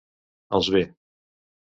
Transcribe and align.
Els 0.59 0.69
ve 0.77 0.81